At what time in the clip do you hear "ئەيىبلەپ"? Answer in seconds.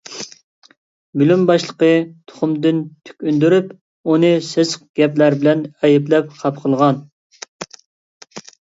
5.79-6.37